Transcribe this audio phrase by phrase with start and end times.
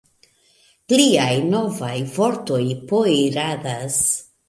[0.93, 4.05] Pliaj novaj vortoj poiradas!